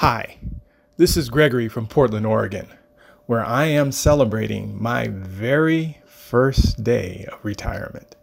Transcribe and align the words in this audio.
Hi, 0.00 0.36
this 0.98 1.16
is 1.16 1.30
Gregory 1.30 1.68
from 1.68 1.86
Portland, 1.86 2.26
Oregon, 2.26 2.68
where 3.24 3.42
I 3.42 3.64
am 3.64 3.90
celebrating 3.90 4.76
my 4.78 5.08
very 5.08 6.02
first 6.04 6.84
day 6.84 7.24
of 7.32 7.42
retirement. 7.42 8.14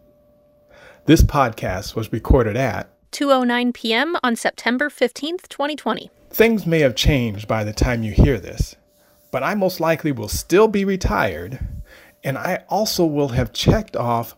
This 1.05 1.23
podcast 1.23 1.95
was 1.95 2.13
recorded 2.13 2.55
at 2.55 2.89
2:09 3.11 3.73
p.m. 3.73 4.15
on 4.21 4.35
September 4.35 4.87
15th, 4.87 5.47
2020. 5.47 6.11
Things 6.29 6.67
may 6.67 6.81
have 6.81 6.93
changed 6.93 7.47
by 7.47 7.63
the 7.63 7.73
time 7.73 8.03
you 8.03 8.11
hear 8.11 8.39
this, 8.39 8.75
but 9.31 9.41
I 9.41 9.55
most 9.55 9.79
likely 9.79 10.11
will 10.11 10.29
still 10.29 10.67
be 10.67 10.85
retired, 10.85 11.57
and 12.23 12.37
I 12.37 12.65
also 12.69 13.03
will 13.03 13.29
have 13.29 13.51
checked 13.51 13.95
off 13.95 14.35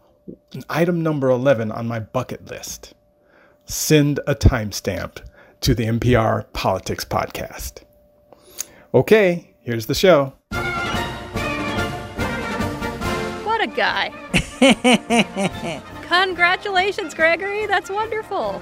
item 0.70 1.04
number 1.04 1.30
11 1.30 1.70
on 1.70 1.86
my 1.86 2.00
bucket 2.00 2.50
list. 2.50 2.94
Send 3.66 4.22
a 4.26 4.36
timestamp 4.36 5.20
to 5.62 5.74
the 5.76 5.86
NPR 5.86 6.46
Politics 6.54 7.06
Podcast. 7.06 7.84
Okay, 8.94 9.54
here's 9.62 9.86
the 9.88 9.95
show. 9.95 10.34
What 13.44 13.62
a 13.62 13.68
guy. 13.68 14.12
Congratulations, 16.08 17.14
Gregory. 17.14 17.66
That's 17.66 17.90
wonderful. 17.90 18.62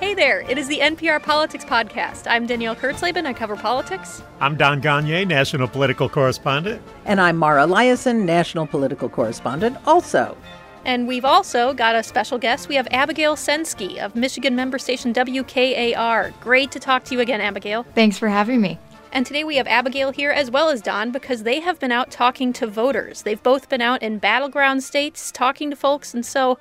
Hey 0.00 0.14
there, 0.14 0.40
it 0.50 0.58
is 0.58 0.66
the 0.66 0.80
NPR 0.80 1.22
Politics 1.22 1.64
Podcast. 1.64 2.26
I'm 2.28 2.44
Danielle 2.44 2.74
Kurtzleben. 2.74 3.24
I 3.24 3.32
cover 3.32 3.54
politics. 3.54 4.20
I'm 4.40 4.56
Don 4.56 4.82
Gonyea, 4.82 5.24
national 5.26 5.68
political 5.68 6.08
correspondent. 6.08 6.82
And 7.04 7.20
I'm 7.20 7.36
Mara 7.36 7.66
Liasson, 7.66 8.24
national 8.24 8.66
political 8.66 9.08
correspondent, 9.08 9.76
also. 9.86 10.36
And 10.84 11.06
we've 11.06 11.24
also 11.24 11.72
got 11.74 11.94
a 11.94 12.02
special 12.02 12.38
guest. 12.38 12.68
We 12.68 12.74
have 12.74 12.88
Abigail 12.90 13.36
Censkey 13.36 13.98
of 13.98 14.16
Michigan 14.16 14.56
member 14.56 14.78
station 14.78 15.12
WKAR. 15.14 16.38
Great 16.40 16.72
to 16.72 16.80
talk 16.80 17.04
to 17.04 17.14
you 17.14 17.20
again, 17.20 17.40
Abigail. 17.40 17.84
Thanks 17.94 18.18
for 18.18 18.28
having 18.28 18.60
me. 18.60 18.78
And 19.12 19.26
today 19.26 19.44
we 19.44 19.56
have 19.56 19.66
Abigail 19.66 20.10
here 20.10 20.30
as 20.30 20.50
well 20.50 20.70
as 20.70 20.80
Don 20.80 21.12
because 21.12 21.42
they 21.42 21.60
have 21.60 21.78
been 21.78 21.92
out 21.92 22.10
talking 22.10 22.52
to 22.54 22.66
voters. 22.66 23.22
They've 23.22 23.42
both 23.42 23.68
been 23.68 23.82
out 23.82 24.02
in 24.02 24.18
battleground 24.18 24.82
states 24.82 25.30
talking 25.30 25.68
to 25.68 25.76
folks, 25.76 26.14
and 26.14 26.24
so 26.24 26.58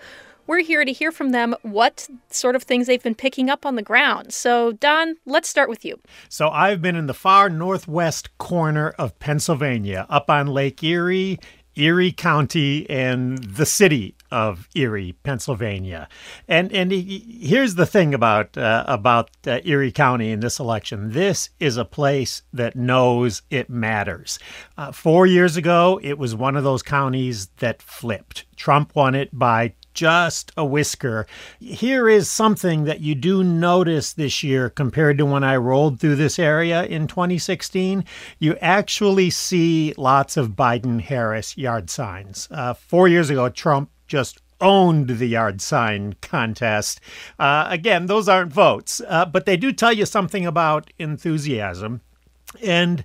we're 0.47 0.59
here 0.59 0.83
to 0.83 0.91
hear 0.91 1.13
from 1.13 1.29
them 1.29 1.55
what 1.61 2.09
sort 2.29 2.57
of 2.57 2.63
things 2.63 2.87
they've 2.87 3.01
been 3.01 3.15
picking 3.15 3.49
up 3.49 3.65
on 3.65 3.75
the 3.75 3.81
ground. 3.81 4.33
So, 4.33 4.73
Don, 4.73 5.15
let's 5.25 5.47
start 5.47 5.69
with 5.69 5.85
you. 5.85 6.01
So, 6.27 6.49
I've 6.49 6.81
been 6.81 6.97
in 6.97 7.05
the 7.05 7.13
far 7.13 7.49
northwest 7.49 8.37
corner 8.37 8.89
of 8.99 9.17
Pennsylvania, 9.19 10.05
up 10.09 10.29
on 10.29 10.47
Lake 10.47 10.83
Erie, 10.83 11.39
Erie 11.75 12.11
County, 12.11 12.89
and 12.89 13.43
the 13.43 13.65
city 13.65 14.15
of 14.31 14.69
Erie, 14.75 15.13
Pennsylvania. 15.23 16.07
And 16.47 16.71
and 16.71 16.91
here's 16.91 17.75
the 17.75 17.85
thing 17.85 18.13
about 18.13 18.57
uh, 18.57 18.85
about 18.87 19.29
uh, 19.45 19.59
Erie 19.63 19.91
County 19.91 20.31
in 20.31 20.39
this 20.39 20.59
election. 20.59 21.11
This 21.11 21.49
is 21.59 21.77
a 21.77 21.85
place 21.85 22.43
that 22.53 22.75
knows 22.75 23.41
it 23.49 23.69
matters. 23.69 24.39
Uh, 24.77 24.91
four 24.91 25.25
years 25.25 25.57
ago, 25.57 25.99
it 26.01 26.17
was 26.17 26.33
one 26.33 26.55
of 26.55 26.63
those 26.63 26.81
counties 26.83 27.47
that 27.57 27.81
flipped. 27.81 28.45
Trump 28.55 28.95
won 28.95 29.15
it 29.15 29.29
by 29.37 29.73
just 29.93 30.51
a 30.57 30.65
whisker. 30.65 31.27
Here 31.59 32.09
is 32.09 32.29
something 32.29 32.85
that 32.85 33.01
you 33.01 33.15
do 33.15 33.43
notice 33.43 34.13
this 34.13 34.43
year 34.43 34.69
compared 34.69 35.17
to 35.17 35.25
when 35.25 35.43
I 35.43 35.55
rolled 35.57 35.99
through 35.99 36.15
this 36.15 36.39
area 36.39 36.83
in 36.85 37.07
2016. 37.07 38.05
You 38.39 38.55
actually 38.61 39.29
see 39.29 39.93
lots 39.97 40.37
of 40.37 40.51
Biden 40.51 41.01
Harris 41.01 41.57
yard 41.57 41.89
signs. 41.89 42.47
Uh, 42.51 42.73
four 42.73 43.07
years 43.07 43.29
ago, 43.29 43.49
Trump 43.49 43.89
just 44.07 44.39
owned 44.61 45.09
the 45.09 45.25
yard 45.25 45.61
sign 45.61 46.13
contest. 46.21 47.01
Uh, 47.39 47.67
again, 47.69 48.05
those 48.05 48.29
aren't 48.29 48.53
votes, 48.53 49.01
uh, 49.07 49.25
but 49.25 49.45
they 49.45 49.57
do 49.57 49.71
tell 49.71 49.91
you 49.91 50.05
something 50.05 50.45
about 50.45 50.91
enthusiasm. 50.99 52.01
And 52.61 53.03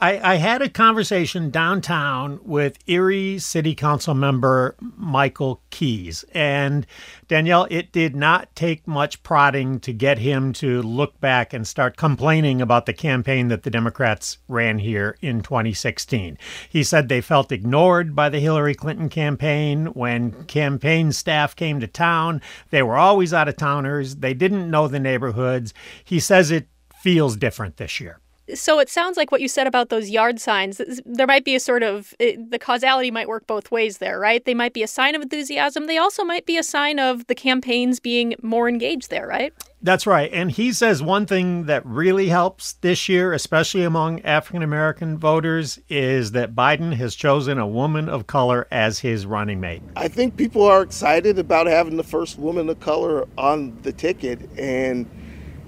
I, 0.00 0.34
I, 0.34 0.36
had 0.36 0.62
a 0.62 0.68
conversation 0.68 1.50
downtown 1.50 2.38
with 2.44 2.78
Erie 2.86 3.40
City 3.40 3.74
Council 3.74 4.14
member 4.14 4.76
Michael 4.80 5.60
Keys. 5.70 6.24
And 6.32 6.86
Danielle, 7.26 7.66
it 7.68 7.90
did 7.90 8.14
not 8.14 8.54
take 8.54 8.86
much 8.86 9.20
prodding 9.24 9.80
to 9.80 9.92
get 9.92 10.18
him 10.18 10.52
to 10.54 10.82
look 10.82 11.20
back 11.20 11.52
and 11.52 11.66
start 11.66 11.96
complaining 11.96 12.62
about 12.62 12.86
the 12.86 12.92
campaign 12.92 13.48
that 13.48 13.64
the 13.64 13.70
Democrats 13.70 14.38
ran 14.46 14.78
here 14.78 15.16
in 15.20 15.40
2016. 15.40 16.38
He 16.68 16.84
said 16.84 17.08
they 17.08 17.20
felt 17.20 17.50
ignored 17.50 18.14
by 18.14 18.28
the 18.28 18.38
Hillary 18.38 18.76
Clinton 18.76 19.08
campaign. 19.08 19.86
When 19.86 20.44
campaign 20.44 21.10
staff 21.10 21.56
came 21.56 21.80
to 21.80 21.88
town, 21.88 22.40
they 22.70 22.84
were 22.84 22.96
always 22.96 23.34
out 23.34 23.48
of 23.48 23.56
towners, 23.56 24.16
they 24.16 24.32
didn't 24.32 24.70
know 24.70 24.86
the 24.86 25.00
neighborhoods. 25.00 25.74
He 26.04 26.20
says 26.20 26.52
it 26.52 26.68
feels 27.02 27.36
different 27.36 27.78
this 27.78 27.98
year. 27.98 28.20
So 28.54 28.78
it 28.78 28.88
sounds 28.88 29.16
like 29.16 29.30
what 29.30 29.40
you 29.40 29.48
said 29.48 29.66
about 29.66 29.88
those 29.88 30.10
yard 30.10 30.40
signs. 30.40 30.80
There 31.04 31.26
might 31.26 31.44
be 31.44 31.54
a 31.54 31.60
sort 31.60 31.82
of 31.82 32.14
it, 32.18 32.50
the 32.50 32.58
causality 32.58 33.10
might 33.10 33.28
work 33.28 33.46
both 33.46 33.70
ways 33.70 33.98
there, 33.98 34.18
right? 34.18 34.44
They 34.44 34.54
might 34.54 34.72
be 34.72 34.82
a 34.82 34.88
sign 34.88 35.14
of 35.14 35.22
enthusiasm. 35.22 35.86
They 35.86 35.98
also 35.98 36.24
might 36.24 36.46
be 36.46 36.56
a 36.56 36.62
sign 36.62 36.98
of 36.98 37.26
the 37.26 37.34
campaigns 37.34 38.00
being 38.00 38.34
more 38.42 38.68
engaged 38.68 39.10
there, 39.10 39.26
right? 39.26 39.52
That's 39.80 40.06
right. 40.06 40.28
And 40.32 40.50
he 40.50 40.72
says 40.72 41.02
one 41.02 41.26
thing 41.26 41.66
that 41.66 41.86
really 41.86 42.28
helps 42.28 42.72
this 42.74 43.08
year, 43.08 43.32
especially 43.32 43.84
among 43.84 44.22
African 44.22 44.62
American 44.62 45.18
voters, 45.18 45.78
is 45.88 46.32
that 46.32 46.54
Biden 46.54 46.94
has 46.94 47.14
chosen 47.14 47.58
a 47.58 47.66
woman 47.66 48.08
of 48.08 48.26
color 48.26 48.66
as 48.72 48.98
his 48.98 49.24
running 49.24 49.60
mate. 49.60 49.82
I 49.94 50.08
think 50.08 50.36
people 50.36 50.64
are 50.64 50.82
excited 50.82 51.38
about 51.38 51.66
having 51.68 51.96
the 51.96 52.02
first 52.02 52.38
woman 52.38 52.68
of 52.68 52.80
color 52.80 53.28
on 53.38 53.78
the 53.82 53.92
ticket. 53.92 54.40
And 54.58 55.08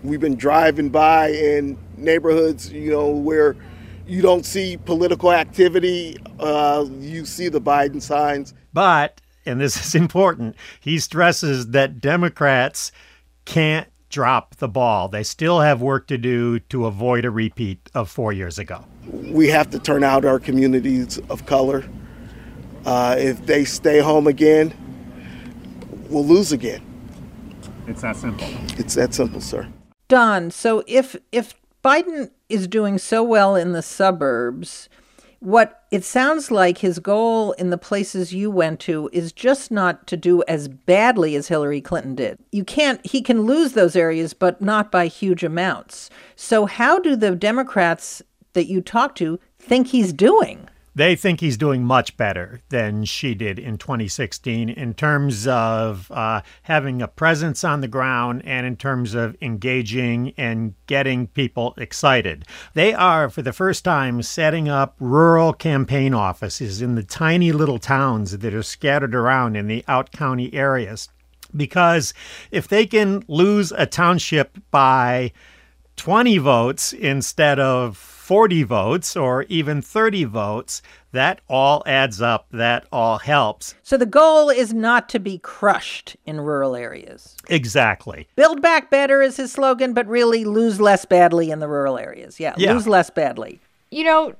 we've 0.02 0.20
been 0.20 0.36
driving 0.36 0.88
by 0.88 1.28
and 1.28 1.78
neighborhoods, 2.00 2.72
you 2.72 2.90
know, 2.90 3.08
where 3.08 3.56
you 4.06 4.22
don't 4.22 4.44
see 4.44 4.76
political 4.76 5.32
activity, 5.32 6.16
uh, 6.38 6.84
you 6.98 7.24
see 7.24 7.48
the 7.48 7.60
Biden 7.60 8.02
signs. 8.02 8.54
But, 8.72 9.20
and 9.46 9.60
this 9.60 9.86
is 9.86 9.94
important, 10.00 10.56
he 10.80 10.98
stresses 10.98 11.68
that 11.68 12.00
Democrats 12.00 12.92
can't 13.44 13.88
drop 14.08 14.56
the 14.56 14.68
ball. 14.68 15.08
They 15.08 15.22
still 15.22 15.60
have 15.60 15.80
work 15.80 16.08
to 16.08 16.18
do 16.18 16.58
to 16.58 16.86
avoid 16.86 17.24
a 17.24 17.30
repeat 17.30 17.88
of 17.94 18.10
four 18.10 18.32
years 18.32 18.58
ago. 18.58 18.84
We 19.06 19.48
have 19.48 19.70
to 19.70 19.78
turn 19.78 20.04
out 20.04 20.24
our 20.24 20.40
communities 20.40 21.18
of 21.30 21.46
color. 21.46 21.84
Uh, 22.84 23.14
if 23.18 23.46
they 23.46 23.64
stay 23.64 24.00
home 24.00 24.26
again, 24.26 24.74
we'll 26.08 26.26
lose 26.26 26.52
again. 26.52 26.82
It's 27.86 28.02
that 28.02 28.16
simple. 28.16 28.46
It's 28.78 28.94
that 28.94 29.14
simple, 29.14 29.40
sir. 29.40 29.68
Don, 30.08 30.50
so 30.50 30.82
if 30.86 31.14
if 31.30 31.54
Biden 31.84 32.30
is 32.48 32.66
doing 32.66 32.98
so 32.98 33.22
well 33.22 33.56
in 33.56 33.72
the 33.72 33.82
suburbs. 33.82 34.88
What 35.38 35.84
it 35.90 36.04
sounds 36.04 36.50
like 36.50 36.78
his 36.78 36.98
goal 36.98 37.52
in 37.52 37.70
the 37.70 37.78
places 37.78 38.34
you 38.34 38.50
went 38.50 38.78
to 38.80 39.08
is 39.12 39.32
just 39.32 39.70
not 39.70 40.06
to 40.08 40.16
do 40.16 40.42
as 40.46 40.68
badly 40.68 41.34
as 41.34 41.48
Hillary 41.48 41.80
Clinton 41.80 42.14
did. 42.14 42.38
You 42.52 42.62
can't, 42.64 43.04
he 43.06 43.22
can 43.22 43.42
lose 43.42 43.72
those 43.72 43.96
areas, 43.96 44.34
but 44.34 44.60
not 44.60 44.92
by 44.92 45.06
huge 45.06 45.42
amounts. 45.42 46.10
So, 46.36 46.66
how 46.66 46.98
do 46.98 47.16
the 47.16 47.34
Democrats 47.34 48.20
that 48.52 48.66
you 48.66 48.82
talk 48.82 49.14
to 49.14 49.40
think 49.58 49.86
he's 49.86 50.12
doing? 50.12 50.68
They 50.94 51.14
think 51.14 51.40
he's 51.40 51.56
doing 51.56 51.84
much 51.84 52.16
better 52.16 52.60
than 52.68 53.04
she 53.04 53.34
did 53.34 53.58
in 53.58 53.78
2016 53.78 54.68
in 54.68 54.94
terms 54.94 55.46
of 55.46 56.10
uh, 56.10 56.42
having 56.62 57.00
a 57.00 57.08
presence 57.08 57.62
on 57.62 57.80
the 57.80 57.88
ground 57.88 58.42
and 58.44 58.66
in 58.66 58.76
terms 58.76 59.14
of 59.14 59.36
engaging 59.40 60.34
and 60.36 60.74
getting 60.86 61.26
people 61.28 61.74
excited. 61.76 62.44
They 62.74 62.92
are, 62.92 63.30
for 63.30 63.42
the 63.42 63.52
first 63.52 63.84
time, 63.84 64.22
setting 64.22 64.68
up 64.68 64.96
rural 64.98 65.52
campaign 65.52 66.14
offices 66.14 66.82
in 66.82 66.94
the 66.96 67.04
tiny 67.04 67.52
little 67.52 67.78
towns 67.78 68.38
that 68.38 68.54
are 68.54 68.62
scattered 68.62 69.14
around 69.14 69.56
in 69.56 69.68
the 69.68 69.84
out 69.86 70.10
county 70.12 70.52
areas. 70.52 71.08
Because 71.56 72.14
if 72.50 72.68
they 72.68 72.86
can 72.86 73.24
lose 73.26 73.72
a 73.72 73.86
township 73.86 74.58
by 74.70 75.32
20 75.96 76.38
votes 76.38 76.92
instead 76.92 77.58
of 77.58 78.19
40 78.30 78.62
votes 78.62 79.16
or 79.16 79.42
even 79.48 79.82
30 79.82 80.22
votes, 80.22 80.82
that 81.10 81.40
all 81.48 81.82
adds 81.84 82.22
up. 82.22 82.46
That 82.52 82.86
all 82.92 83.18
helps. 83.18 83.74
So 83.82 83.96
the 83.96 84.06
goal 84.06 84.50
is 84.50 84.72
not 84.72 85.08
to 85.08 85.18
be 85.18 85.38
crushed 85.38 86.16
in 86.26 86.40
rural 86.40 86.76
areas. 86.76 87.34
Exactly. 87.48 88.28
Build 88.36 88.62
back 88.62 88.88
better 88.88 89.20
is 89.20 89.36
his 89.36 89.50
slogan, 89.50 89.94
but 89.94 90.06
really 90.06 90.44
lose 90.44 90.80
less 90.80 91.04
badly 91.04 91.50
in 91.50 91.58
the 91.58 91.66
rural 91.66 91.98
areas. 91.98 92.38
Yeah, 92.38 92.54
yeah. 92.56 92.72
lose 92.72 92.86
less 92.86 93.10
badly. 93.10 93.58
You 93.90 94.04
know, 94.04 94.34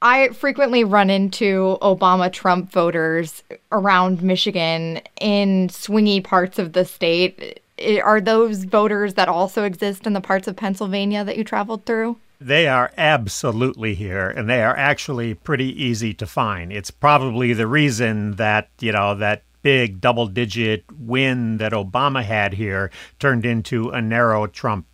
I 0.00 0.28
frequently 0.28 0.82
run 0.82 1.10
into 1.10 1.76
Obama 1.82 2.32
Trump 2.32 2.72
voters 2.72 3.42
around 3.70 4.22
Michigan 4.22 5.02
in 5.20 5.68
swingy 5.68 6.24
parts 6.24 6.58
of 6.58 6.72
the 6.72 6.86
state. 6.86 7.60
Are 8.02 8.22
those 8.22 8.64
voters 8.64 9.12
that 9.12 9.28
also 9.28 9.64
exist 9.64 10.06
in 10.06 10.14
the 10.14 10.22
parts 10.22 10.48
of 10.48 10.56
Pennsylvania 10.56 11.22
that 11.22 11.36
you 11.36 11.44
traveled 11.44 11.84
through? 11.84 12.16
They 12.40 12.68
are 12.68 12.92
absolutely 12.98 13.94
here, 13.94 14.28
and 14.28 14.48
they 14.48 14.62
are 14.62 14.76
actually 14.76 15.34
pretty 15.34 15.82
easy 15.82 16.12
to 16.14 16.26
find. 16.26 16.72
It's 16.72 16.90
probably 16.90 17.52
the 17.52 17.66
reason 17.66 18.32
that, 18.32 18.68
you 18.80 18.92
know, 18.92 19.14
that 19.14 19.42
big 19.62 20.00
double 20.00 20.26
digit 20.26 20.84
win 20.96 21.56
that 21.56 21.72
Obama 21.72 22.22
had 22.22 22.54
here 22.54 22.90
turned 23.18 23.44
into 23.44 23.90
a 23.90 24.00
narrow 24.00 24.46
Trump 24.46 24.86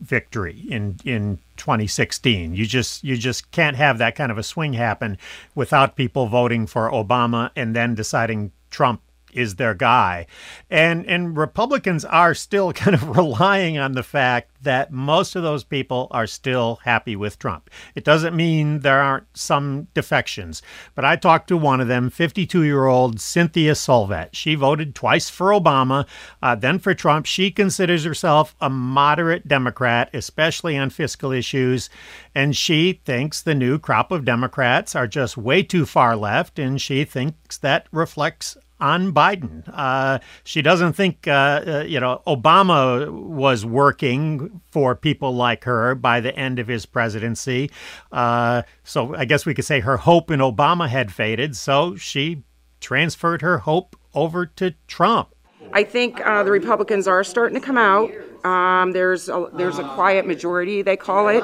victory 0.00 0.64
in 0.68 0.96
in 1.04 1.38
2016. 1.56 2.54
You 2.54 2.66
just 2.66 3.04
you 3.04 3.16
just 3.16 3.50
can't 3.50 3.76
have 3.76 3.98
that 3.98 4.14
kind 4.14 4.32
of 4.32 4.38
a 4.38 4.42
swing 4.42 4.72
happen 4.72 5.18
without 5.54 5.96
people 5.96 6.26
voting 6.26 6.66
for 6.66 6.90
Obama 6.90 7.50
and 7.54 7.76
then 7.76 7.94
deciding 7.94 8.52
Trump 8.70 9.02
is 9.32 9.56
their 9.56 9.74
guy. 9.74 10.26
And 10.70 11.06
and 11.06 11.36
Republicans 11.36 12.04
are 12.04 12.34
still 12.34 12.72
kind 12.78 12.94
of 12.94 13.16
relying 13.16 13.78
on 13.78 13.92
the 13.92 14.02
fact 14.02 14.50
that 14.62 14.92
most 14.92 15.36
of 15.36 15.42
those 15.42 15.64
people 15.64 16.08
are 16.10 16.26
still 16.26 16.80
happy 16.84 17.14
with 17.14 17.38
Trump. 17.38 17.70
It 17.94 18.04
doesn't 18.04 18.34
mean 18.34 18.80
there 18.80 19.00
aren't 19.00 19.26
some 19.34 19.88
defections, 19.94 20.62
but 20.94 21.04
I 21.04 21.16
talked 21.16 21.48
to 21.48 21.56
one 21.56 21.80
of 21.80 21.88
them, 21.88 22.10
52-year-old 22.10 23.20
Cynthia 23.20 23.72
Solvet. 23.72 24.30
She 24.32 24.54
voted 24.54 24.94
twice 24.94 25.30
for 25.30 25.50
Obama, 25.50 26.06
uh, 26.42 26.54
then 26.54 26.78
for 26.78 26.94
Trump. 26.94 27.26
She 27.26 27.50
considers 27.50 28.04
herself 28.04 28.56
a 28.60 28.68
moderate 28.68 29.46
Democrat, 29.46 30.10
especially 30.12 30.76
on 30.76 30.90
fiscal 30.90 31.30
issues, 31.30 31.88
and 32.34 32.56
she 32.56 33.00
thinks 33.04 33.40
the 33.40 33.54
new 33.54 33.78
crop 33.78 34.10
of 34.10 34.24
Democrats 34.24 34.96
are 34.96 35.06
just 35.06 35.36
way 35.36 35.62
too 35.62 35.86
far 35.86 36.16
left, 36.16 36.58
and 36.58 36.80
she 36.80 37.04
thinks 37.04 37.58
that 37.58 37.86
reflects 37.92 38.56
on 38.80 39.12
Biden. 39.12 39.62
Uh, 39.72 40.18
she 40.44 40.62
doesn't 40.62 40.92
think, 40.94 41.26
uh, 41.26 41.30
uh, 41.66 41.84
you 41.86 42.00
know, 42.00 42.22
Obama 42.26 43.10
was 43.10 43.64
working 43.64 44.60
for 44.70 44.94
people 44.94 45.34
like 45.34 45.64
her 45.64 45.94
by 45.94 46.20
the 46.20 46.34
end 46.36 46.58
of 46.58 46.68
his 46.68 46.86
presidency. 46.86 47.70
Uh, 48.12 48.62
so 48.84 49.14
I 49.14 49.24
guess 49.24 49.44
we 49.46 49.54
could 49.54 49.64
say 49.64 49.80
her 49.80 49.96
hope 49.96 50.30
in 50.30 50.40
Obama 50.40 50.88
had 50.88 51.12
faded. 51.12 51.56
So 51.56 51.96
she 51.96 52.42
transferred 52.80 53.42
her 53.42 53.58
hope 53.58 53.96
over 54.14 54.46
to 54.46 54.74
Trump. 54.86 55.34
I 55.72 55.84
think 55.84 56.24
uh, 56.26 56.42
the 56.44 56.50
Republicans 56.50 57.06
are 57.06 57.22
starting 57.24 57.60
to 57.60 57.64
come 57.64 57.76
out. 57.76 58.10
Um, 58.44 58.92
there's 58.92 59.28
a, 59.28 59.48
there's 59.52 59.78
a 59.78 59.84
quiet 59.84 60.26
majority, 60.26 60.82
they 60.82 60.96
call 60.96 61.28
it, 61.28 61.42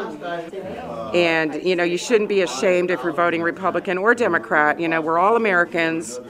and 1.15 1.63
you 1.63 1.75
know 1.75 1.85
you 1.85 1.99
shouldn't 1.99 2.29
be 2.29 2.43
ashamed 2.43 2.91
if 2.91 3.03
you're 3.03 3.13
voting 3.13 3.43
Republican 3.43 3.99
or 3.99 4.15
Democrat. 4.15 4.79
You 4.79 4.89
know 4.89 5.01
we're 5.01 5.19
all 5.19 5.37
Americans, 5.37 6.21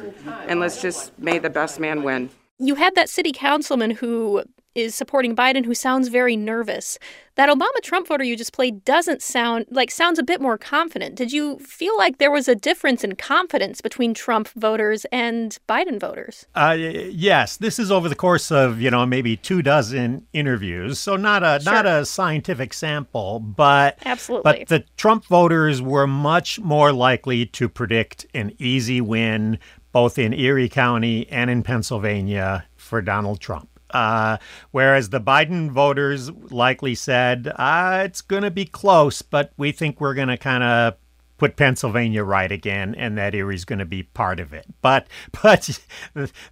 and 0.48 0.60
let's 0.60 0.80
just 0.80 1.16
may 1.18 1.38
the 1.38 1.50
best 1.50 1.80
man 1.80 2.02
win. 2.02 2.30
You 2.58 2.76
had 2.76 2.94
that 2.94 3.08
city 3.08 3.32
councilman 3.32 3.90
who 3.90 4.44
is 4.74 4.94
supporting 4.94 5.36
Biden 5.36 5.64
who 5.64 5.74
sounds 5.74 6.08
very 6.08 6.36
nervous. 6.36 6.98
That 7.36 7.48
Obama 7.48 7.80
Trump 7.82 8.06
voter 8.06 8.22
you 8.22 8.36
just 8.36 8.52
played 8.52 8.84
doesn't 8.84 9.20
sound 9.20 9.66
like 9.70 9.90
sounds 9.90 10.18
a 10.18 10.22
bit 10.22 10.40
more 10.40 10.56
confident. 10.56 11.16
Did 11.16 11.32
you 11.32 11.58
feel 11.58 11.96
like 11.96 12.18
there 12.18 12.30
was 12.30 12.46
a 12.46 12.54
difference 12.54 13.02
in 13.02 13.16
confidence 13.16 13.80
between 13.80 14.14
Trump 14.14 14.48
voters 14.50 15.04
and 15.10 15.58
Biden 15.68 15.98
voters? 15.98 16.46
Uh, 16.54 16.76
yes, 16.78 17.56
this 17.56 17.78
is 17.78 17.90
over 17.90 18.08
the 18.08 18.14
course 18.14 18.52
of 18.52 18.80
you 18.80 18.90
know 18.90 19.04
maybe 19.04 19.36
two 19.36 19.62
dozen 19.62 20.26
interviews, 20.32 20.98
so 20.98 21.16
not 21.16 21.42
a 21.42 21.60
sure. 21.62 21.72
not 21.72 21.86
a 21.86 22.04
scientific 22.04 22.72
sample, 22.72 23.40
but 23.40 23.98
absolutely. 24.04 24.42
But 24.44 24.68
the 24.68 24.84
Trump 24.96 25.24
voters 25.26 25.82
were 25.82 26.06
much 26.06 26.60
more 26.60 26.92
likely 26.92 27.46
to 27.46 27.68
predict 27.68 28.26
an 28.34 28.52
easy 28.58 29.00
win, 29.00 29.58
both 29.92 30.18
in 30.18 30.32
Erie 30.32 30.68
County 30.68 31.28
and 31.28 31.50
in 31.50 31.62
Pennsylvania 31.62 32.64
for 32.76 33.02
Donald 33.02 33.40
Trump. 33.40 33.73
Uh, 33.94 34.38
whereas 34.72 35.10
the 35.10 35.20
Biden 35.20 35.70
voters 35.70 36.30
likely 36.50 36.94
said, 36.96 37.50
uh, 37.54 38.02
it's 38.04 38.20
going 38.20 38.42
to 38.42 38.50
be 38.50 38.64
close, 38.64 39.22
but 39.22 39.52
we 39.56 39.70
think 39.70 40.00
we're 40.00 40.14
going 40.14 40.28
to 40.28 40.36
kind 40.36 40.64
of 40.64 40.94
put 41.38 41.56
Pennsylvania 41.56 42.24
right 42.24 42.50
again, 42.50 42.94
and 42.96 43.16
that 43.18 43.34
Erie's 43.34 43.64
going 43.64 43.78
to 43.78 43.84
be 43.84 44.02
part 44.02 44.40
of 44.40 44.52
it. 44.52 44.66
But 44.82 45.06
but 45.42 45.80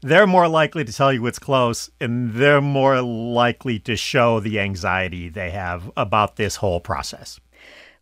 they're 0.00 0.26
more 0.26 0.48
likely 0.48 0.84
to 0.84 0.92
tell 0.92 1.12
you 1.12 1.26
it's 1.26 1.38
close, 1.38 1.90
and 2.00 2.32
they're 2.34 2.60
more 2.60 3.02
likely 3.02 3.78
to 3.80 3.96
show 3.96 4.38
the 4.38 4.60
anxiety 4.60 5.28
they 5.28 5.50
have 5.50 5.90
about 5.96 6.36
this 6.36 6.56
whole 6.56 6.80
process. 6.80 7.40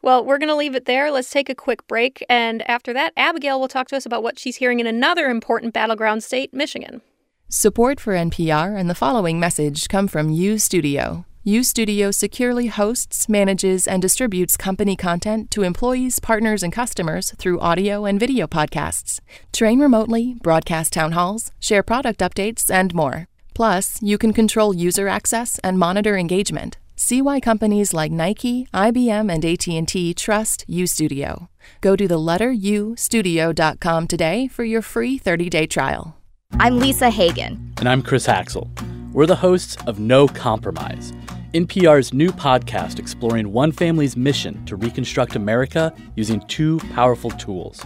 Well, 0.02 0.24
we're 0.24 0.38
going 0.38 0.48
to 0.48 0.54
leave 0.54 0.74
it 0.74 0.86
there. 0.86 1.10
Let's 1.10 1.30
take 1.30 1.50
a 1.50 1.54
quick 1.54 1.86
break. 1.86 2.24
And 2.28 2.62
after 2.68 2.94
that, 2.94 3.12
Abigail 3.18 3.60
will 3.60 3.68
talk 3.68 3.88
to 3.88 3.96
us 3.96 4.06
about 4.06 4.22
what 4.22 4.38
she's 4.38 4.56
hearing 4.56 4.80
in 4.80 4.86
another 4.86 5.28
important 5.28 5.74
battleground 5.74 6.24
state, 6.24 6.54
Michigan. 6.54 7.02
Support 7.52 7.98
for 7.98 8.12
NPR 8.12 8.78
and 8.78 8.88
the 8.88 8.94
following 8.94 9.40
message 9.40 9.88
come 9.88 10.06
from 10.06 10.30
uStudio. 10.30 11.24
U 11.42 11.64
Studio 11.64 12.12
securely 12.12 12.68
hosts, 12.68 13.28
manages, 13.28 13.88
and 13.88 14.00
distributes 14.00 14.56
company 14.56 14.94
content 14.94 15.50
to 15.50 15.64
employees, 15.64 16.20
partners, 16.20 16.62
and 16.62 16.72
customers 16.72 17.32
through 17.38 17.58
audio 17.58 18.04
and 18.04 18.20
video 18.20 18.46
podcasts. 18.46 19.18
Train 19.52 19.80
remotely, 19.80 20.36
broadcast 20.40 20.92
town 20.92 21.10
halls, 21.10 21.50
share 21.58 21.82
product 21.82 22.20
updates, 22.20 22.70
and 22.70 22.94
more. 22.94 23.26
Plus, 23.52 24.00
you 24.00 24.16
can 24.16 24.32
control 24.32 24.72
user 24.72 25.08
access 25.08 25.58
and 25.64 25.76
monitor 25.76 26.16
engagement. 26.16 26.78
See 26.94 27.20
why 27.20 27.40
companies 27.40 27.92
like 27.92 28.12
Nike, 28.12 28.68
IBM, 28.72 29.28
and 29.28 29.44
AT&T 29.44 30.14
trust 30.14 30.64
uStudio. 30.68 31.48
Go 31.80 31.96
to 31.96 32.06
the 32.06 32.16
letter 32.16 32.52
U 32.52 32.94
studio.com 32.96 34.06
today 34.06 34.46
for 34.46 34.62
your 34.62 34.82
free 34.82 35.18
30-day 35.18 35.66
trial. 35.66 36.19
I'm 36.58 36.78
Lisa 36.78 37.10
Hagen. 37.10 37.72
And 37.78 37.88
I'm 37.88 38.02
Chris 38.02 38.26
Haxel. 38.26 38.68
We're 39.12 39.26
the 39.26 39.36
hosts 39.36 39.76
of 39.86 39.98
No 39.98 40.28
Compromise, 40.28 41.12
NPR's 41.54 42.12
new 42.12 42.30
podcast 42.30 42.98
exploring 42.98 43.52
one 43.52 43.72
family's 43.72 44.16
mission 44.16 44.64
to 44.66 44.76
reconstruct 44.76 45.36
America 45.36 45.92
using 46.16 46.40
two 46.48 46.78
powerful 46.94 47.30
tools 47.30 47.82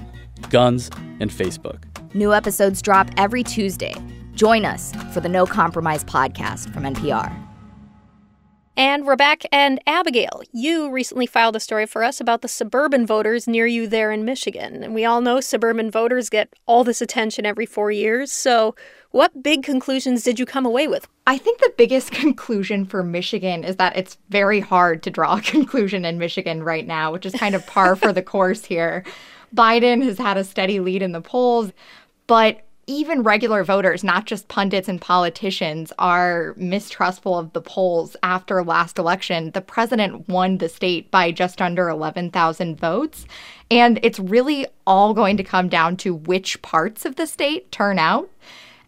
guns 0.50 0.90
and 1.20 1.31
Facebook. 1.31 1.84
New 2.14 2.34
episodes 2.34 2.82
drop 2.82 3.08
every 3.16 3.43
Tuesday. 3.43 3.94
Join 4.34 4.64
us 4.64 4.93
for 5.12 5.20
the 5.20 5.28
No 5.28 5.46
Compromise 5.46 6.05
podcast 6.05 6.72
from 6.75 6.82
NPR. 6.82 7.32
And 8.76 9.06
Rebecca 9.06 9.53
and 9.55 9.81
Abigail, 9.87 10.43
you 10.53 10.91
recently 10.91 11.26
filed 11.26 11.55
a 11.55 11.61
story 11.61 11.87
for 11.87 12.03
us 12.03 12.21
about 12.21 12.43
the 12.43 12.49
suburban 12.49 13.06
voters 13.06 13.47
near 13.47 13.67
you 13.67 13.87
there 13.87 14.11
in 14.11 14.25
Michigan. 14.25 14.82
And 14.82 14.94
we 14.94 15.05
all 15.05 15.21
know 15.21 15.41
suburban 15.41 15.93
voters 15.93 16.29
get 16.29 16.53
all 16.67 16.82
this 16.82 17.00
attention 17.00 17.47
every 17.47 17.67
four 17.67 17.93
years. 17.93 18.32
So, 18.32 18.75
what 19.12 19.44
big 19.44 19.62
conclusions 19.62 20.25
did 20.25 20.41
you 20.41 20.47
come 20.47 20.67
away 20.67 20.88
with? 20.88 21.06
I 21.25 21.38
think 21.38 21.61
the 21.61 21.73
biggest 21.76 22.11
conclusion 22.12 22.85
for 22.85 23.05
Michigan 23.05 23.62
is 23.62 23.76
that 23.76 23.97
it's 23.97 24.19
very 24.29 24.59
hard 24.59 25.05
to 25.05 25.11
draw 25.11 25.37
a 25.37 25.41
conclusion 25.43 26.05
in 26.05 26.19
Michigan 26.19 26.65
right 26.65 26.87
now, 26.87 27.12
which 27.12 27.27
is 27.27 27.32
kind 27.35 27.55
of 27.55 27.65
par 27.67 27.94
for 27.94 28.12
the 28.12 28.23
course 28.35 28.65
here. 28.65 29.05
Biden 29.55 30.03
has 30.03 30.19
had 30.19 30.37
a 30.37 30.43
steady 30.43 30.81
lead 30.81 31.00
in 31.00 31.12
the 31.12 31.20
polls, 31.20 31.73
but 32.27 32.63
even 32.86 33.22
regular 33.22 33.64
voters, 33.64 34.04
not 34.04 34.26
just 34.26 34.48
pundits 34.48 34.88
and 34.88 35.00
politicians, 35.00 35.92
are 35.98 36.54
mistrustful 36.56 37.38
of 37.38 37.52
the 37.52 37.60
polls 37.60 38.16
after 38.22 38.62
last 38.62 38.98
election. 38.98 39.50
The 39.52 39.60
president 39.60 40.28
won 40.28 40.58
the 40.58 40.69
state 40.69 41.10
by 41.10 41.31
just 41.31 41.62
under 41.62 41.88
11,000 41.88 42.78
votes. 42.78 43.26
And 43.70 43.98
it's 44.03 44.19
really 44.19 44.67
all 44.86 45.14
going 45.14 45.36
to 45.36 45.44
come 45.44 45.69
down 45.69 45.96
to 45.98 46.14
which 46.14 46.60
parts 46.62 47.05
of 47.05 47.17
the 47.17 47.26
state 47.26 47.72
turn 47.72 47.98
out. 47.98 48.31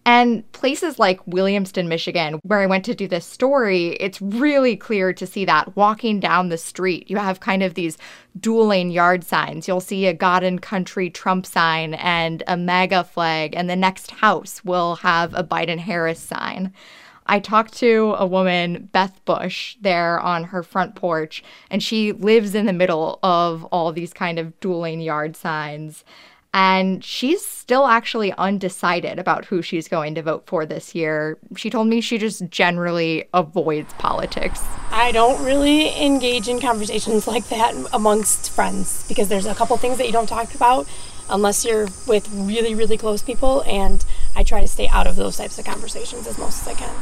And 0.06 0.50
places 0.52 1.00
like 1.00 1.26
Williamston, 1.26 1.88
Michigan, 1.88 2.38
where 2.44 2.60
I 2.60 2.66
went 2.66 2.84
to 2.84 2.94
do 2.94 3.08
this 3.08 3.26
story, 3.26 3.88
it's 3.98 4.22
really 4.22 4.76
clear 4.76 5.12
to 5.12 5.26
see 5.26 5.44
that 5.46 5.74
walking 5.74 6.20
down 6.20 6.48
the 6.48 6.58
street. 6.58 7.10
You 7.10 7.16
have 7.16 7.40
kind 7.40 7.60
of 7.60 7.74
these 7.74 7.98
dual 8.38 8.68
lane 8.68 8.92
yard 8.92 9.24
signs. 9.24 9.66
You'll 9.66 9.80
see 9.80 10.06
a 10.06 10.14
God 10.14 10.44
and 10.44 10.62
Country 10.62 11.10
Trump 11.10 11.44
sign 11.44 11.94
and 11.94 12.44
a 12.46 12.56
MAGA 12.56 13.02
flag, 13.02 13.56
and 13.56 13.68
the 13.68 13.74
next 13.74 14.12
house 14.12 14.64
will 14.64 14.94
have 14.94 15.34
a 15.34 15.42
Biden 15.42 15.80
Harris 15.80 16.20
sign. 16.20 16.72
I 17.26 17.40
talked 17.40 17.74
to 17.78 18.14
a 18.16 18.26
woman, 18.28 18.88
Beth 18.92 19.24
Bush, 19.24 19.76
there 19.80 20.20
on 20.20 20.44
her 20.44 20.62
front 20.62 20.94
porch, 20.94 21.42
and 21.68 21.82
she 21.82 22.12
lives 22.12 22.54
in 22.54 22.66
the 22.66 22.72
middle 22.72 23.18
of 23.24 23.64
all 23.72 23.90
these 23.90 24.12
kind 24.12 24.38
of 24.38 24.58
dual 24.60 24.82
lane 24.82 25.00
yard 25.00 25.34
signs. 25.34 26.04
And 26.56 27.04
she's 27.04 27.44
still 27.44 27.86
actually 27.86 28.32
undecided 28.32 29.18
about 29.18 29.44
who 29.44 29.60
she's 29.60 29.88
going 29.88 30.14
to 30.14 30.22
vote 30.22 30.44
for 30.46 30.64
this 30.64 30.94
year. 30.94 31.38
She 31.54 31.68
told 31.68 31.86
me 31.86 32.00
she 32.00 32.16
just 32.16 32.48
generally 32.48 33.28
avoids 33.34 33.92
politics. 33.98 34.62
I 34.90 35.12
don't 35.12 35.44
really 35.44 35.94
engage 36.02 36.48
in 36.48 36.58
conversations 36.58 37.28
like 37.28 37.46
that 37.50 37.74
amongst 37.92 38.50
friends 38.50 39.06
because 39.06 39.28
there's 39.28 39.44
a 39.44 39.54
couple 39.54 39.76
things 39.76 39.98
that 39.98 40.06
you 40.06 40.14
don't 40.14 40.30
talk 40.30 40.54
about 40.54 40.88
unless 41.28 41.62
you're 41.62 41.88
with 42.08 42.26
really, 42.32 42.74
really 42.74 42.96
close 42.96 43.20
people. 43.20 43.62
And 43.64 44.02
I 44.34 44.42
try 44.42 44.62
to 44.62 44.68
stay 44.68 44.88
out 44.88 45.06
of 45.06 45.16
those 45.16 45.36
types 45.36 45.58
of 45.58 45.66
conversations 45.66 46.26
as 46.26 46.38
most 46.38 46.62
as 46.62 46.68
I 46.68 46.78
can. 46.78 46.96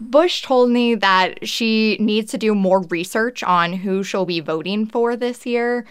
Bush 0.00 0.42
told 0.42 0.70
me 0.70 0.96
that 0.96 1.46
she 1.46 1.96
needs 2.00 2.32
to 2.32 2.38
do 2.38 2.56
more 2.56 2.80
research 2.88 3.44
on 3.44 3.72
who 3.72 4.02
she'll 4.02 4.26
be 4.26 4.40
voting 4.40 4.84
for 4.84 5.14
this 5.14 5.46
year. 5.46 5.86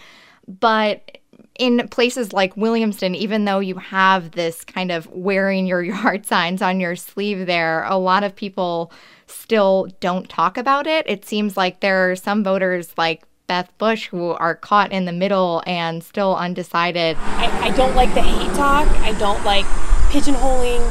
But 0.46 1.16
in 1.58 1.88
places 1.88 2.32
like 2.32 2.54
Williamston, 2.54 3.14
even 3.14 3.44
though 3.44 3.60
you 3.60 3.76
have 3.76 4.32
this 4.32 4.64
kind 4.64 4.90
of 4.90 5.06
wearing 5.08 5.66
your 5.66 5.82
yard 5.94 6.26
signs 6.26 6.62
on 6.62 6.80
your 6.80 6.96
sleeve 6.96 7.46
there, 7.46 7.84
a 7.84 7.96
lot 7.96 8.24
of 8.24 8.34
people 8.34 8.92
still 9.26 9.88
don't 10.00 10.28
talk 10.28 10.56
about 10.56 10.86
it. 10.86 11.04
It 11.08 11.24
seems 11.24 11.56
like 11.56 11.80
there 11.80 12.10
are 12.10 12.16
some 12.16 12.44
voters 12.44 12.92
like 12.96 13.24
Beth 13.46 13.70
Bush 13.78 14.08
who 14.08 14.30
are 14.30 14.54
caught 14.54 14.92
in 14.92 15.04
the 15.04 15.12
middle 15.12 15.62
and 15.66 16.02
still 16.02 16.36
undecided. 16.36 17.16
I, 17.20 17.68
I 17.68 17.76
don't 17.76 17.94
like 17.94 18.12
the 18.14 18.22
hate 18.22 18.54
talk. 18.56 18.88
I 19.02 19.12
don't 19.18 19.42
like 19.44 19.64
pigeonholing 20.10 20.82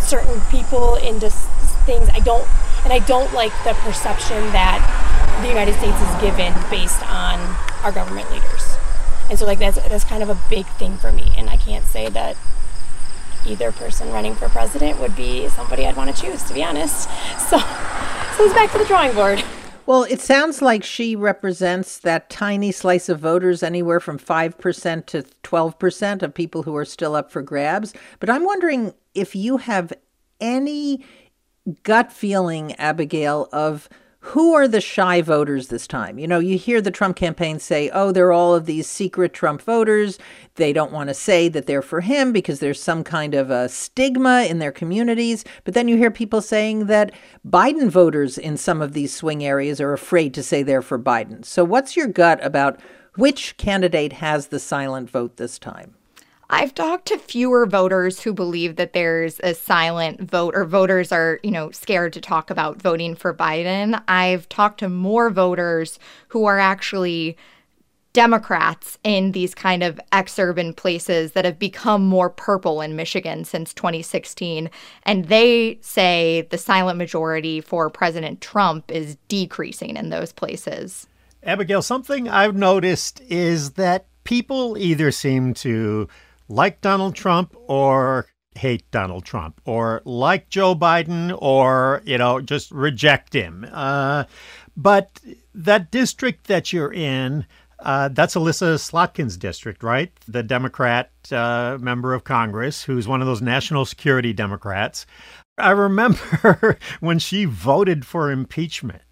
certain 0.00 0.40
people 0.50 0.96
into 0.96 1.30
things. 1.86 2.08
I 2.10 2.20
don't, 2.20 2.46
and 2.84 2.92
I 2.92 3.00
don't 3.00 3.32
like 3.32 3.52
the 3.64 3.74
perception 3.82 4.38
that 4.52 4.78
the 5.42 5.48
United 5.48 5.74
States 5.74 6.00
is 6.00 6.20
given 6.20 6.52
based 6.70 7.02
on 7.10 7.38
our 7.82 7.92
government 7.92 8.30
leaders. 8.30 8.69
And 9.30 9.38
so 9.38 9.46
like 9.46 9.58
that's 9.58 9.76
that's 9.88 10.04
kind 10.04 10.22
of 10.22 10.28
a 10.28 10.38
big 10.50 10.66
thing 10.66 10.96
for 10.98 11.12
me 11.12 11.32
and 11.38 11.48
I 11.48 11.56
can't 11.56 11.84
say 11.86 12.08
that 12.10 12.36
either 13.46 13.72
person 13.72 14.10
running 14.10 14.34
for 14.34 14.48
president 14.50 14.98
would 14.98 15.16
be 15.16 15.48
somebody 15.48 15.86
I'd 15.86 15.96
want 15.96 16.14
to 16.14 16.22
choose 16.22 16.42
to 16.44 16.54
be 16.54 16.62
honest. 16.62 17.08
So 17.48 17.58
so 18.36 18.44
it's 18.44 18.54
back 18.54 18.70
to 18.72 18.78
the 18.78 18.84
drawing 18.84 19.14
board. 19.14 19.42
Well, 19.86 20.04
it 20.04 20.20
sounds 20.20 20.62
like 20.62 20.84
she 20.84 21.16
represents 21.16 21.98
that 21.98 22.30
tiny 22.30 22.70
slice 22.70 23.08
of 23.08 23.18
voters, 23.18 23.62
anywhere 23.62 23.98
from 23.98 24.18
5% 24.18 25.06
to 25.06 25.24
12% 25.42 26.22
of 26.22 26.32
people 26.32 26.62
who 26.62 26.76
are 26.76 26.84
still 26.84 27.16
up 27.16 27.32
for 27.32 27.42
grabs. 27.42 27.92
But 28.20 28.30
I'm 28.30 28.44
wondering 28.44 28.94
if 29.14 29.34
you 29.34 29.56
have 29.56 29.92
any 30.40 31.04
gut 31.82 32.12
feeling, 32.12 32.74
Abigail, 32.76 33.48
of 33.52 33.88
who 34.22 34.52
are 34.52 34.68
the 34.68 34.82
shy 34.82 35.22
voters 35.22 35.68
this 35.68 35.86
time? 35.86 36.18
You 36.18 36.28
know, 36.28 36.40
you 36.40 36.58
hear 36.58 36.82
the 36.82 36.90
Trump 36.90 37.16
campaign 37.16 37.58
say, 37.58 37.88
oh, 37.90 38.12
they're 38.12 38.32
all 38.32 38.54
of 38.54 38.66
these 38.66 38.86
secret 38.86 39.32
Trump 39.32 39.62
voters. 39.62 40.18
They 40.56 40.74
don't 40.74 40.92
want 40.92 41.08
to 41.08 41.14
say 41.14 41.48
that 41.48 41.66
they're 41.66 41.80
for 41.80 42.02
him 42.02 42.30
because 42.30 42.60
there's 42.60 42.82
some 42.82 43.02
kind 43.02 43.34
of 43.34 43.50
a 43.50 43.68
stigma 43.70 44.42
in 44.42 44.58
their 44.58 44.72
communities. 44.72 45.44
But 45.64 45.72
then 45.72 45.88
you 45.88 45.96
hear 45.96 46.10
people 46.10 46.42
saying 46.42 46.86
that 46.86 47.12
Biden 47.48 47.88
voters 47.88 48.36
in 48.36 48.58
some 48.58 48.82
of 48.82 48.92
these 48.92 49.14
swing 49.14 49.42
areas 49.42 49.80
are 49.80 49.94
afraid 49.94 50.34
to 50.34 50.42
say 50.42 50.62
they're 50.62 50.82
for 50.82 50.98
Biden. 50.98 51.42
So, 51.42 51.64
what's 51.64 51.96
your 51.96 52.06
gut 52.06 52.44
about 52.44 52.78
which 53.16 53.56
candidate 53.56 54.12
has 54.14 54.48
the 54.48 54.60
silent 54.60 55.08
vote 55.08 55.38
this 55.38 55.58
time? 55.58 55.94
I've 56.52 56.74
talked 56.74 57.06
to 57.06 57.18
fewer 57.18 57.64
voters 57.64 58.20
who 58.20 58.34
believe 58.34 58.74
that 58.74 58.92
there's 58.92 59.38
a 59.40 59.54
silent 59.54 60.28
vote 60.28 60.54
or 60.56 60.64
voters 60.64 61.12
are, 61.12 61.38
you 61.44 61.52
know, 61.52 61.70
scared 61.70 62.12
to 62.14 62.20
talk 62.20 62.50
about 62.50 62.82
voting 62.82 63.14
for 63.14 63.32
Biden. 63.32 64.02
I've 64.08 64.48
talked 64.48 64.80
to 64.80 64.88
more 64.88 65.30
voters 65.30 66.00
who 66.28 66.46
are 66.46 66.58
actually 66.58 67.36
Democrats 68.12 68.98
in 69.04 69.30
these 69.30 69.54
kind 69.54 69.84
of 69.84 70.00
exurban 70.10 70.74
places 70.74 71.32
that 71.32 71.44
have 71.44 71.60
become 71.60 72.04
more 72.04 72.28
purple 72.28 72.80
in 72.80 72.96
Michigan 72.96 73.44
since 73.44 73.72
2016. 73.72 74.68
And 75.04 75.26
they 75.26 75.78
say 75.82 76.48
the 76.50 76.58
silent 76.58 76.98
majority 76.98 77.60
for 77.60 77.88
President 77.88 78.40
Trump 78.40 78.90
is 78.90 79.16
decreasing 79.28 79.96
in 79.96 80.08
those 80.08 80.32
places. 80.32 81.06
Abigail, 81.44 81.80
something 81.80 82.28
I've 82.28 82.56
noticed 82.56 83.20
is 83.28 83.72
that 83.72 84.06
people 84.24 84.76
either 84.76 85.12
seem 85.12 85.54
to 85.54 86.08
like 86.50 86.80
Donald 86.80 87.14
Trump 87.14 87.54
or 87.68 88.26
hate 88.56 88.90
Donald 88.90 89.24
Trump 89.24 89.60
or 89.64 90.02
like 90.04 90.48
Joe 90.50 90.74
Biden 90.74 91.36
or, 91.40 92.02
you 92.04 92.18
know, 92.18 92.40
just 92.40 92.70
reject 92.72 93.32
him. 93.32 93.64
Uh, 93.70 94.24
but 94.76 95.20
that 95.54 95.90
district 95.90 96.48
that 96.48 96.72
you're 96.72 96.92
in, 96.92 97.46
uh, 97.78 98.08
that's 98.08 98.34
Elissa 98.34 98.74
Slotkin's 98.74 99.36
district, 99.36 99.82
right? 99.82 100.12
The 100.26 100.42
Democrat 100.42 101.10
uh, 101.30 101.78
member 101.80 102.12
of 102.12 102.24
Congress 102.24 102.82
who's 102.82 103.06
one 103.06 103.20
of 103.20 103.26
those 103.26 103.40
national 103.40 103.84
security 103.84 104.32
Democrats. 104.32 105.06
I 105.56 105.70
remember 105.70 106.78
when 107.00 107.20
she 107.20 107.44
voted 107.44 108.04
for 108.04 108.30
impeachment, 108.30 109.02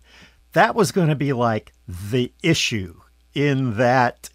that 0.55 0.75
was 0.75 0.91
going 0.91 1.09
to 1.09 1.15
be 1.15 1.33
like 1.33 1.73
the 1.87 2.33
issue 2.43 3.01
in 3.33 3.77
that 3.77 4.29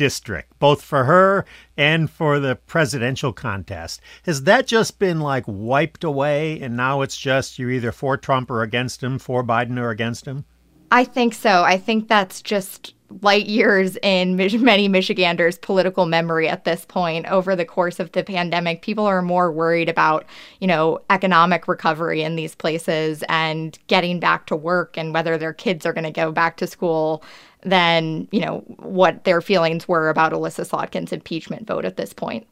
district, 0.00 0.58
both 0.58 0.80
for 0.80 1.04
her 1.04 1.44
and 1.76 2.08
for 2.08 2.40
the 2.40 2.56
presidential 2.56 3.34
contest. 3.34 4.00
Has 4.22 4.44
that 4.44 4.66
just 4.66 4.98
been 4.98 5.20
like 5.20 5.44
wiped 5.46 6.04
away 6.04 6.58
and 6.58 6.74
now 6.74 7.02
it's 7.02 7.18
just 7.18 7.58
you're 7.58 7.70
either 7.70 7.92
for 7.92 8.16
Trump 8.16 8.50
or 8.50 8.62
against 8.62 9.02
him, 9.02 9.18
for 9.18 9.44
Biden 9.44 9.78
or 9.78 9.90
against 9.90 10.24
him? 10.24 10.46
I 10.90 11.04
think 11.04 11.34
so. 11.34 11.64
I 11.64 11.76
think 11.76 12.08
that's 12.08 12.40
just 12.40 12.94
light 13.20 13.44
years 13.44 13.98
in 14.02 14.36
many 14.62 14.88
Michiganders' 14.88 15.58
political 15.58 16.06
memory 16.06 16.48
at 16.48 16.64
this 16.64 16.86
point 16.86 17.26
over 17.26 17.54
the 17.54 17.66
course 17.66 18.00
of 18.00 18.10
the 18.12 18.24
pandemic. 18.24 18.80
People 18.80 19.04
are 19.04 19.20
more 19.20 19.52
worried 19.52 19.90
about, 19.90 20.24
you 20.60 20.66
know, 20.66 20.98
economic 21.10 21.68
recovery 21.68 22.22
in 22.22 22.36
these 22.36 22.54
places 22.54 23.22
and 23.28 23.78
getting 23.86 24.18
back 24.18 24.46
to 24.46 24.56
work 24.56 24.96
and 24.96 25.12
whether 25.12 25.36
their 25.36 25.52
kids 25.52 25.84
are 25.84 25.92
going 25.92 26.04
to 26.04 26.10
go 26.10 26.32
back 26.32 26.56
to 26.56 26.66
school 26.66 27.22
than, 27.62 28.28
you 28.30 28.40
know, 28.40 28.58
what 28.78 29.24
their 29.24 29.40
feelings 29.40 29.86
were 29.86 30.08
about 30.08 30.32
Elissa 30.32 30.62
Slotkin's 30.62 31.12
impeachment 31.12 31.66
vote 31.66 31.84
at 31.84 31.96
this 31.96 32.12
point. 32.12 32.46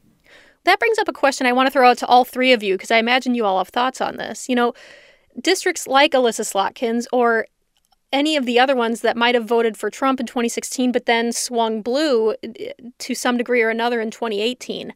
That 0.65 0.79
brings 0.79 0.99
up 0.99 1.07
a 1.07 1.13
question 1.13 1.47
I 1.47 1.53
want 1.53 1.67
to 1.67 1.71
throw 1.71 1.89
out 1.89 1.97
to 1.99 2.07
all 2.07 2.25
three 2.25 2.53
of 2.53 2.61
you 2.61 2.75
because 2.75 2.91
I 2.91 2.97
imagine 2.97 3.33
you 3.33 3.45
all 3.45 3.57
have 3.59 3.69
thoughts 3.69 4.01
on 4.01 4.17
this. 4.17 4.49
You 4.49 4.55
know, 4.55 4.73
districts 5.41 5.87
like 5.87 6.13
Elissa 6.13 6.43
Slotkin's 6.43 7.07
or 7.11 7.47
any 8.11 8.35
of 8.35 8.45
the 8.45 8.59
other 8.59 8.75
ones 8.75 9.01
that 9.01 9.15
might 9.15 9.35
have 9.35 9.45
voted 9.45 9.77
for 9.77 9.89
Trump 9.89 10.19
in 10.19 10.25
2016 10.25 10.91
but 10.91 11.05
then 11.05 11.31
swung 11.31 11.81
blue 11.81 12.33
eh, 12.43 12.71
to 12.97 13.15
some 13.15 13.37
degree 13.37 13.61
or 13.61 13.69
another 13.69 14.01
in 14.01 14.11
2018. 14.11 14.93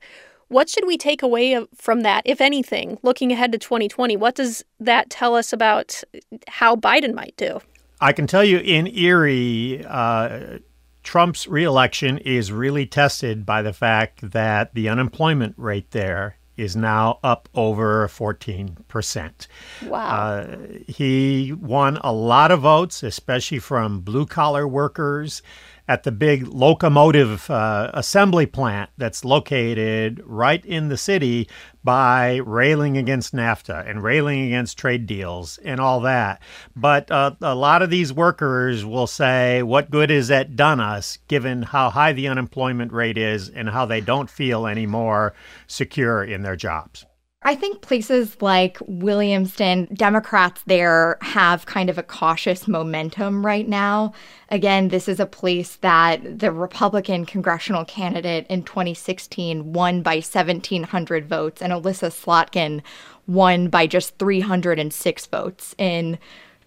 What 0.49 0.69
should 0.69 0.85
we 0.85 0.97
take 0.97 1.23
away 1.23 1.65
from 1.73 2.01
that, 2.01 2.21
if 2.25 2.39
anything, 2.39 2.99
looking 3.01 3.31
ahead 3.31 3.51
to 3.53 3.57
2020? 3.57 4.17
What 4.17 4.35
does 4.35 4.63
that 4.79 5.09
tell 5.09 5.35
us 5.35 5.51
about 5.51 6.03
how 6.47 6.75
Biden 6.75 7.13
might 7.13 7.35
do? 7.37 7.59
I 8.03 8.11
can 8.11 8.27
tell 8.27 8.43
you 8.43 8.57
in 8.57 8.85
Erie, 8.87 9.81
uh, 9.87 10.57
Trump's 11.03 11.47
reelection 11.47 12.17
is 12.17 12.51
really 12.51 12.85
tested 12.85 13.45
by 13.45 13.61
the 13.61 13.71
fact 13.71 14.31
that 14.31 14.73
the 14.73 14.89
unemployment 14.89 15.53
rate 15.55 15.91
there 15.91 16.35
is 16.57 16.75
now 16.75 17.19
up 17.23 17.47
over 17.55 18.05
14%. 18.09 19.47
Wow. 19.85 20.01
Uh, 20.05 20.57
he 20.85 21.53
won 21.53 21.95
a 22.03 22.11
lot 22.11 22.51
of 22.51 22.59
votes, 22.59 23.03
especially 23.03 23.59
from 23.59 24.01
blue 24.01 24.25
collar 24.25 24.67
workers 24.67 25.41
at 25.87 26.03
the 26.03 26.11
big 26.11 26.47
locomotive 26.47 27.49
uh, 27.49 27.91
assembly 27.93 28.45
plant 28.45 28.89
that's 28.97 29.25
located 29.25 30.21
right 30.25 30.65
in 30.65 30.89
the 30.89 30.97
city 30.97 31.47
by 31.83 32.37
railing 32.37 32.97
against 32.97 33.33
NAFTA 33.33 33.89
and 33.89 34.01
railing 34.03 34.45
against 34.45 34.77
trade 34.77 35.05
deals 35.05 35.57
and 35.59 35.79
all 35.79 35.99
that. 36.01 36.41
But 36.75 37.11
uh, 37.11 37.35
a 37.41 37.55
lot 37.55 37.81
of 37.81 37.89
these 37.89 38.13
workers 38.13 38.85
will 38.85 39.07
say, 39.07 39.61
What 39.61 39.91
good 39.91 40.09
has 40.09 40.29
that 40.29 40.55
done 40.55 40.79
us, 40.79 41.17
given 41.27 41.63
how 41.63 41.89
high 41.89 42.13
the 42.13 42.27
unemployment 42.27 42.93
rate 42.93 43.17
is 43.17 43.49
and 43.49 43.69
how 43.69 43.85
they 43.85 43.99
don't 43.99 44.29
feel 44.29 44.65
any 44.65 44.85
more 44.85 45.33
secure 45.67 46.23
in 46.23 46.43
their 46.43 46.55
jobs? 46.55 47.05
I 47.45 47.55
think 47.55 47.81
places 47.81 48.41
like 48.41 48.77
Williamston, 48.79 49.93
Democrats 49.93 50.63
there 50.65 51.17
have 51.21 51.65
kind 51.65 51.89
of 51.89 51.97
a 51.97 52.03
cautious 52.03 52.69
momentum 52.69 53.45
right 53.45 53.67
now. 53.67 54.13
Again, 54.47 54.87
this 54.87 55.09
is 55.09 55.19
a 55.19 55.25
place 55.25 55.75
that 55.77 56.39
the 56.39 56.53
Republican 56.53 57.25
congressional 57.25 57.83
candidate 57.83 58.47
in 58.47 58.63
2016 58.63 59.73
won 59.73 60.01
by 60.01 60.15
1,700 60.15 61.27
votes, 61.27 61.61
and 61.61 61.73
Elissa 61.73 62.07
Slotkin 62.07 62.81
won 63.27 63.67
by 63.67 63.87
just 63.87 64.17
306 64.19 65.25
votes 65.25 65.75
in 65.77 66.17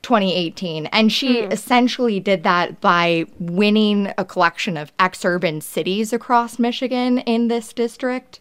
2018. 0.03 0.87
And 0.87 1.11
she 1.11 1.39
mm. 1.39 1.53
essentially 1.53 2.21
did 2.21 2.43
that 2.43 2.83
by 2.83 3.25
winning 3.39 4.13
a 4.19 4.27
collection 4.27 4.77
of 4.77 4.95
exurban 4.99 5.63
cities 5.63 6.13
across 6.13 6.59
Michigan 6.59 7.19
in 7.21 7.49
this 7.49 7.73
district 7.73 8.41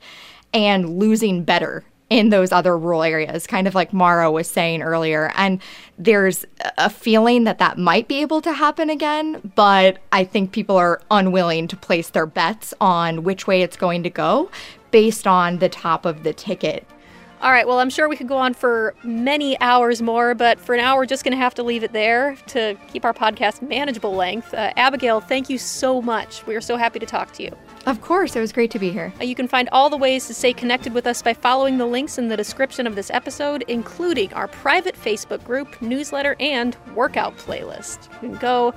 and 0.53 0.99
losing 0.99 1.43
better 1.43 1.85
in 2.09 2.29
those 2.29 2.51
other 2.51 2.77
rural 2.77 3.03
areas, 3.03 3.47
kind 3.47 3.67
of 3.67 3.73
like 3.73 3.91
Mara 3.91 4.31
was 4.31 4.47
saying 4.47 4.83
earlier. 4.83 5.31
And 5.35 5.59
there's 5.97 6.45
a 6.77 6.89
feeling 6.89 7.45
that 7.45 7.57
that 7.57 7.77
might 7.77 8.07
be 8.07 8.21
able 8.21 8.41
to 8.41 8.53
happen 8.53 8.89
again, 8.89 9.51
but 9.55 9.97
I 10.11 10.23
think 10.23 10.51
people 10.51 10.77
are 10.77 11.01
unwilling 11.09 11.67
to 11.69 11.75
place 11.75 12.09
their 12.09 12.27
bets 12.27 12.73
on 12.79 13.23
which 13.23 13.47
way 13.47 13.63
it's 13.63 13.77
going 13.77 14.03
to 14.03 14.09
go 14.09 14.51
based 14.91 15.25
on 15.25 15.57
the 15.57 15.69
top 15.69 16.05
of 16.05 16.23
the 16.23 16.33
ticket. 16.33 16.85
All 17.41 17.51
right, 17.51 17.67
well, 17.67 17.79
I'm 17.79 17.89
sure 17.89 18.07
we 18.07 18.15
could 18.15 18.27
go 18.27 18.37
on 18.37 18.53
for 18.53 18.95
many 19.03 19.59
hours 19.59 20.01
more, 20.01 20.33
but 20.33 20.59
for 20.59 20.77
now, 20.77 20.95
we're 20.95 21.05
just 21.05 21.23
going 21.23 21.33
to 21.33 21.37
have 21.37 21.53
to 21.55 21.63
leave 21.63 21.83
it 21.83 21.91
there 21.91 22.37
to 22.47 22.77
keep 22.91 23.03
our 23.03 23.13
podcast 23.13 23.61
manageable 23.61 24.15
length. 24.15 24.53
Uh, 24.53 24.71
Abigail, 24.77 25.19
thank 25.19 25.49
you 25.49 25.57
so 25.57 26.01
much. 26.01 26.45
We 26.47 26.55
are 26.55 26.61
so 26.61 26.77
happy 26.77 26.97
to 26.99 27.05
talk 27.05 27.33
to 27.33 27.43
you. 27.43 27.51
Of 27.85 28.01
course, 28.01 28.35
it 28.35 28.39
was 28.39 28.51
great 28.51 28.71
to 28.71 28.79
be 28.79 28.89
here. 28.89 29.13
Uh, 29.21 29.25
you 29.25 29.35
can 29.35 29.47
find 29.47 29.69
all 29.71 29.91
the 29.91 29.97
ways 29.97 30.25
to 30.25 30.33
stay 30.33 30.53
connected 30.53 30.91
with 30.93 31.05
us 31.05 31.21
by 31.21 31.35
following 31.35 31.77
the 31.77 31.85
links 31.85 32.17
in 32.17 32.29
the 32.29 32.37
description 32.37 32.87
of 32.87 32.95
this 32.95 33.11
episode, 33.11 33.63
including 33.67 34.33
our 34.33 34.47
private 34.47 34.95
Facebook 34.95 35.43
group, 35.43 35.79
newsletter, 35.83 36.35
and 36.39 36.75
workout 36.95 37.37
playlist. 37.37 38.11
You 38.23 38.29
can 38.29 38.37
go 38.39 38.73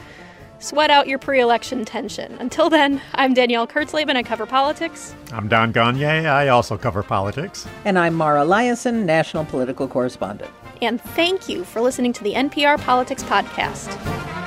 sweat 0.59 0.91
out 0.91 1.09
your 1.09 1.19
pre 1.19 1.41
election 1.41 1.87
tension. 1.87 2.37
Until 2.39 2.69
then, 2.69 3.01
I'm 3.15 3.33
Danielle 3.33 3.67
Kurtzleben. 3.67 4.15
I 4.15 4.23
cover 4.23 4.45
politics. 4.45 5.15
I'm 5.33 5.49
Don 5.49 5.73
Gonyea. 5.73 6.27
I 6.27 6.49
also 6.49 6.77
cover 6.77 7.03
politics. 7.03 7.67
And 7.87 7.99
I'm 7.99 8.15
Mara 8.15 8.43
Liasson, 8.43 9.05
national 9.05 9.47
political 9.47 9.89
correspondent. 9.89 10.51
And 10.83 11.01
thank 11.01 11.49
you 11.49 11.65
for 11.65 11.81
listening 11.81 12.13
to 12.13 12.23
the 12.23 12.35
NPR 12.35 12.79
Politics 12.79 13.23
Podcast. 13.25 14.38